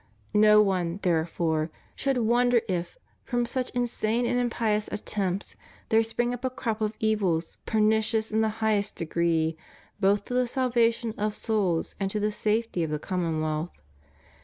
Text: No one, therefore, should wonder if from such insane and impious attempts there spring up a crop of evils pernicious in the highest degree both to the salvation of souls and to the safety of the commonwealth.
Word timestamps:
No 0.33 0.63
one, 0.63 0.97
therefore, 1.03 1.69
should 1.95 2.17
wonder 2.17 2.61
if 2.67 2.97
from 3.23 3.45
such 3.45 3.69
insane 3.75 4.25
and 4.25 4.39
impious 4.39 4.87
attempts 4.91 5.55
there 5.89 6.01
spring 6.01 6.33
up 6.33 6.43
a 6.43 6.49
crop 6.49 6.81
of 6.81 6.95
evils 6.99 7.59
pernicious 7.67 8.31
in 8.31 8.41
the 8.41 8.49
highest 8.65 8.95
degree 8.95 9.55
both 9.99 10.25
to 10.25 10.33
the 10.33 10.47
salvation 10.47 11.13
of 11.19 11.35
souls 11.35 11.93
and 11.99 12.09
to 12.09 12.19
the 12.19 12.31
safety 12.31 12.81
of 12.81 12.89
the 12.89 12.97
commonwealth. 12.97 13.77